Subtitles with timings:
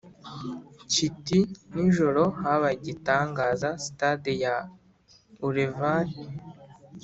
[0.91, 1.39] kiti
[1.73, 4.55] nijoro habaye igitangaza Sitade ya
[5.47, 6.07] Ulleval